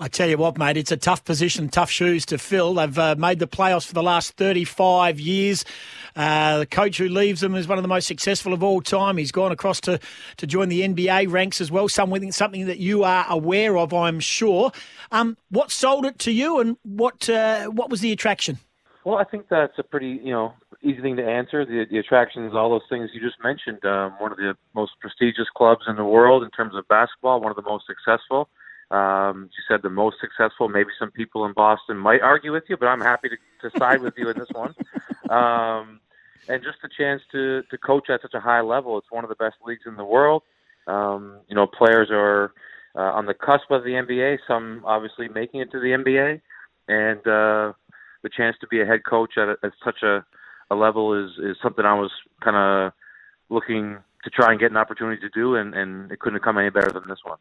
I 0.00 0.06
tell 0.06 0.28
you 0.28 0.38
what, 0.38 0.56
mate, 0.56 0.76
it's 0.76 0.92
a 0.92 0.96
tough 0.96 1.24
position, 1.24 1.68
tough 1.68 1.90
shoes 1.90 2.24
to 2.26 2.38
fill. 2.38 2.74
They've 2.74 2.96
uh, 2.96 3.16
made 3.18 3.40
the 3.40 3.48
playoffs 3.48 3.84
for 3.84 3.94
the 3.94 4.02
last 4.02 4.36
35 4.36 5.18
years. 5.18 5.64
Uh, 6.14 6.58
the 6.58 6.66
coach 6.66 6.98
who 6.98 7.08
leaves 7.08 7.40
them 7.40 7.56
is 7.56 7.66
one 7.66 7.78
of 7.78 7.82
the 7.82 7.88
most 7.88 8.06
successful 8.06 8.52
of 8.52 8.62
all 8.62 8.80
time. 8.80 9.16
He's 9.16 9.32
gone 9.32 9.50
across 9.50 9.80
to, 9.82 9.98
to 10.36 10.46
join 10.46 10.68
the 10.68 10.82
NBA 10.82 11.32
ranks 11.32 11.60
as 11.60 11.72
well, 11.72 11.88
something, 11.88 12.30
something 12.30 12.66
that 12.66 12.78
you 12.78 13.02
are 13.02 13.26
aware 13.28 13.76
of, 13.76 13.92
I'm 13.92 14.20
sure. 14.20 14.70
Um, 15.10 15.36
what 15.50 15.72
sold 15.72 16.06
it 16.06 16.20
to 16.20 16.30
you 16.30 16.60
and 16.60 16.76
what, 16.84 17.28
uh, 17.28 17.66
what 17.66 17.90
was 17.90 18.00
the 18.00 18.12
attraction? 18.12 18.58
Well, 19.04 19.16
I 19.16 19.24
think 19.24 19.48
that's 19.48 19.78
a 19.78 19.82
pretty, 19.82 20.20
you 20.22 20.30
know, 20.30 20.54
easy 20.80 21.02
thing 21.02 21.16
to 21.16 21.26
answer. 21.26 21.64
The, 21.64 21.86
the 21.90 21.98
attraction 21.98 22.46
is 22.46 22.52
all 22.54 22.70
those 22.70 22.88
things 22.88 23.10
you 23.12 23.20
just 23.20 23.42
mentioned. 23.42 23.84
Um, 23.84 24.12
one 24.20 24.30
of 24.30 24.38
the 24.38 24.54
most 24.76 24.92
prestigious 25.00 25.48
clubs 25.56 25.86
in 25.88 25.96
the 25.96 26.04
world 26.04 26.44
in 26.44 26.50
terms 26.50 26.76
of 26.76 26.86
basketball, 26.86 27.40
one 27.40 27.50
of 27.50 27.56
the 27.56 27.62
most 27.62 27.84
successful. 27.88 28.48
Um, 28.90 29.50
you 29.52 29.62
said 29.68 29.82
the 29.82 29.90
most 29.90 30.16
successful. 30.20 30.68
Maybe 30.68 30.90
some 30.98 31.10
people 31.10 31.44
in 31.44 31.52
Boston 31.52 31.98
might 31.98 32.22
argue 32.22 32.52
with 32.52 32.64
you, 32.68 32.76
but 32.76 32.86
I'm 32.86 33.00
happy 33.00 33.28
to, 33.28 33.36
to 33.68 33.78
side 33.78 34.00
with 34.00 34.14
you 34.16 34.30
in 34.30 34.38
this 34.38 34.48
one. 34.52 34.74
Um, 35.28 36.00
and 36.48 36.62
just 36.62 36.78
the 36.80 36.88
chance 36.88 37.20
to 37.32 37.62
to 37.70 37.76
coach 37.76 38.08
at 38.08 38.22
such 38.22 38.34
a 38.34 38.40
high 38.40 38.62
level. 38.62 38.96
It's 38.96 39.10
one 39.10 39.24
of 39.24 39.28
the 39.28 39.36
best 39.36 39.56
leagues 39.64 39.82
in 39.86 39.96
the 39.96 40.04
world. 40.04 40.42
Um, 40.86 41.40
you 41.48 41.54
know, 41.54 41.66
players 41.66 42.08
are 42.10 42.54
uh, 42.96 43.12
on 43.12 43.26
the 43.26 43.34
cusp 43.34 43.70
of 43.70 43.84
the 43.84 43.90
NBA. 43.90 44.38
Some 44.46 44.82
obviously 44.86 45.28
making 45.28 45.60
it 45.60 45.70
to 45.72 45.80
the 45.80 45.88
NBA, 45.88 46.40
and 46.88 47.18
uh, 47.20 47.72
the 48.22 48.30
chance 48.34 48.56
to 48.60 48.66
be 48.68 48.80
a 48.80 48.86
head 48.86 49.00
coach 49.08 49.36
at, 49.36 49.48
a, 49.48 49.56
at 49.62 49.72
such 49.84 50.02
a, 50.02 50.24
a 50.70 50.74
level 50.74 51.12
is 51.12 51.32
is 51.38 51.56
something 51.62 51.84
I 51.84 51.94
was 51.94 52.10
kind 52.42 52.56
of 52.56 52.92
looking 53.50 53.98
to 54.24 54.30
try 54.30 54.50
and 54.50 54.58
get 54.58 54.70
an 54.70 54.76
opportunity 54.76 55.20
to 55.20 55.28
do, 55.28 55.54
and, 55.54 55.74
and 55.74 56.10
it 56.10 56.18
couldn't 56.18 56.36
have 56.36 56.42
come 56.42 56.58
any 56.58 56.70
better 56.70 56.90
than 56.90 57.08
this 57.08 57.20
one. 57.22 57.38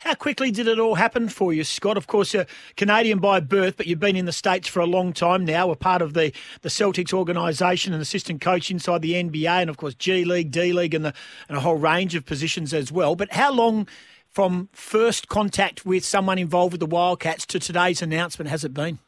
How 0.00 0.14
quickly 0.14 0.50
did 0.50 0.68
it 0.68 0.78
all 0.78 0.96
happen 0.96 1.28
for 1.28 1.52
you, 1.52 1.64
Scott? 1.64 1.96
Of 1.96 2.06
course, 2.06 2.34
you're 2.34 2.46
Canadian 2.76 3.18
by 3.18 3.40
birth, 3.40 3.76
but 3.76 3.86
you've 3.86 4.00
been 4.00 4.16
in 4.16 4.26
the 4.26 4.32
States 4.32 4.68
for 4.68 4.80
a 4.80 4.86
long 4.86 5.12
time 5.12 5.44
now. 5.44 5.70
A 5.70 5.76
part 5.76 6.02
of 6.02 6.14
the, 6.14 6.32
the 6.62 6.68
Celtics 6.68 7.12
organisation 7.12 7.92
and 7.92 8.02
assistant 8.02 8.40
coach 8.40 8.70
inside 8.70 9.02
the 9.02 9.14
NBA, 9.14 9.46
and 9.46 9.70
of 9.70 9.76
course, 9.76 9.94
G 9.94 10.24
League, 10.24 10.50
D 10.50 10.72
League, 10.72 10.94
and, 10.94 11.06
and 11.06 11.56
a 11.56 11.60
whole 11.60 11.76
range 11.76 12.14
of 12.14 12.26
positions 12.26 12.74
as 12.74 12.92
well. 12.92 13.16
But 13.16 13.32
how 13.32 13.52
long 13.52 13.88
from 14.28 14.68
first 14.72 15.28
contact 15.28 15.86
with 15.86 16.04
someone 16.04 16.38
involved 16.38 16.72
with 16.72 16.80
the 16.80 16.86
Wildcats 16.86 17.46
to 17.46 17.60
today's 17.60 18.02
announcement 18.02 18.50
has 18.50 18.64
it 18.64 18.74
been? 18.74 18.98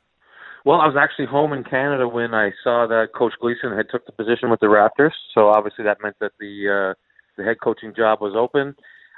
Well, 0.64 0.80
I 0.80 0.86
was 0.86 0.96
actually 0.98 1.26
home 1.26 1.52
in 1.52 1.62
Canada 1.62 2.08
when 2.08 2.34
I 2.34 2.50
saw 2.64 2.86
that 2.88 3.08
Coach 3.14 3.34
Gleeson 3.40 3.76
had 3.76 3.86
took 3.88 4.04
the 4.06 4.12
position 4.12 4.50
with 4.50 4.60
the 4.60 4.66
Raptors. 4.66 5.12
So 5.32 5.48
obviously 5.48 5.84
that 5.84 5.98
meant 6.02 6.16
that 6.20 6.32
the 6.40 6.94
uh, 6.94 6.94
the 7.36 7.44
head 7.44 7.58
coaching 7.62 7.94
job 7.94 8.20
was 8.20 8.34
open 8.34 8.74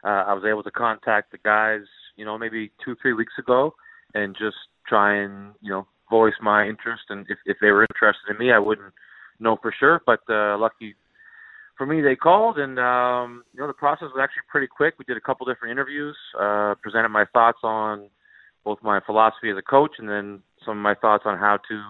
uh, 0.09 0.25
I 0.31 0.33
was 0.33 0.45
able 0.49 0.63
to 0.63 0.71
contact 0.71 1.33
the 1.33 1.39
guys, 1.45 1.83
you 2.17 2.25
know, 2.25 2.39
maybe 2.39 2.71
two, 2.83 2.97
three 3.03 3.13
weeks 3.13 3.35
ago, 3.39 3.75
and 4.15 4.35
just 4.35 4.57
try 4.87 5.23
and 5.23 5.53
you 5.61 5.71
know 5.71 5.87
voice 6.09 6.39
my 6.41 6.67
interest. 6.67 7.03
And 7.11 7.27
if 7.29 7.39
if 7.45 7.59
they 7.61 7.71
were 7.71 7.87
interested 7.91 8.31
in 8.31 8.39
me, 8.39 8.53
I 8.53 8.59
wouldn't 8.59 8.95
know 9.39 9.59
for 9.61 9.75
sure, 9.79 10.01
but 10.07 10.21
uh, 10.31 10.57
lucky 10.59 10.95
for 11.77 11.87
me, 11.87 12.01
they 12.01 12.17
called, 12.17 12.59
and 12.59 12.79
um, 12.79 13.45
you 13.53 13.61
know 13.61 13.67
the 13.67 13.73
process 13.73 14.09
was 14.15 14.21
actually 14.21 14.49
pretty 14.49 14.67
quick. 14.67 14.95
We 14.99 15.05
did 15.05 15.17
a 15.17 15.21
couple 15.21 15.47
different 15.47 15.73
interviews, 15.73 16.17
uh, 16.39 16.75
presented 16.83 17.11
my 17.11 17.27
thoughts 17.33 17.59
on 17.63 18.09
both 18.65 18.79
my 18.83 19.01
philosophy 19.05 19.51
as 19.51 19.57
a 19.59 19.63
coach, 19.63 19.93
and 19.99 20.09
then 20.09 20.43
some 20.65 20.79
of 20.79 20.83
my 20.83 20.95
thoughts 20.95 21.25
on 21.27 21.39
how 21.39 21.59
to 21.69 21.83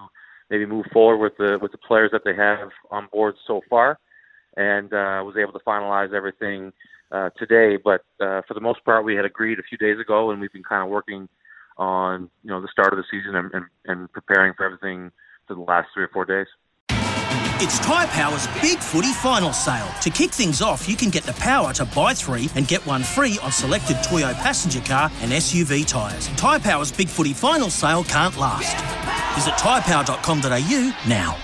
maybe 0.50 0.66
move 0.66 0.86
forward 0.92 1.18
with 1.18 1.36
the 1.38 1.58
with 1.62 1.72
the 1.72 1.78
players 1.78 2.10
that 2.12 2.22
they 2.24 2.34
have 2.34 2.68
on 2.90 3.08
board 3.12 3.34
so 3.46 3.60
far, 3.70 3.98
and 4.58 4.92
uh, 4.92 5.22
was 5.24 5.36
able 5.40 5.52
to 5.52 5.60
finalize 5.60 6.12
everything 6.12 6.72
uh, 7.12 7.30
today. 7.38 7.78
But 7.82 8.02
uh, 8.20 8.42
for 8.46 8.54
the 8.54 8.60
most 8.60 8.84
part, 8.84 9.04
we 9.04 9.14
had 9.14 9.24
agreed 9.24 9.58
a 9.58 9.62
few 9.62 9.78
days 9.78 9.98
ago, 10.00 10.30
and 10.30 10.40
we've 10.40 10.52
been 10.52 10.64
kind 10.64 10.82
of 10.82 10.90
working 10.90 11.28
on 11.78 12.28
you 12.42 12.50
know 12.50 12.60
the 12.60 12.68
start 12.68 12.92
of 12.92 12.98
the 12.98 13.04
season 13.08 13.36
and, 13.36 13.50
and, 13.54 13.64
and 13.86 14.12
preparing 14.12 14.52
for 14.54 14.64
everything 14.66 15.12
for 15.46 15.54
the 15.54 15.60
last 15.60 15.88
three 15.94 16.02
or 16.02 16.08
four 16.08 16.24
days. 16.24 16.48
It's 17.60 17.78
Tyre 17.80 18.06
Power's 18.08 18.46
Big 18.60 18.78
Footy 18.78 19.12
Final 19.12 19.52
Sale. 19.52 19.88
To 20.02 20.10
kick 20.10 20.30
things 20.30 20.62
off, 20.62 20.88
you 20.88 20.96
can 20.96 21.10
get 21.10 21.24
the 21.24 21.32
power 21.34 21.72
to 21.72 21.84
buy 21.86 22.14
three 22.14 22.48
and 22.54 22.68
get 22.68 22.84
one 22.86 23.02
free 23.02 23.38
on 23.42 23.50
selected 23.50 23.96
Toyo 24.04 24.32
passenger 24.34 24.80
car 24.80 25.10
and 25.22 25.32
SUV 25.32 25.86
tyres. 25.86 26.28
Tyre 26.36 26.60
Power's 26.60 26.92
Big 26.92 27.08
Footy 27.08 27.32
Final 27.32 27.70
Sale 27.70 28.04
can't 28.04 28.36
last. 28.36 28.76
Visit 29.34 29.54
tyrepower.com.au 29.54 31.08
now. 31.08 31.36